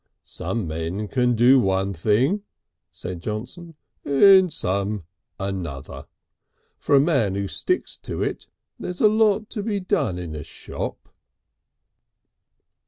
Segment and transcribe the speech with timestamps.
[0.23, 2.41] "Some men can do one thing,"
[2.91, 5.03] said Johnson, "and some
[5.39, 6.07] another....
[6.79, 8.47] For a man who sticks to it
[8.79, 11.07] there's a lot to be done in a shop."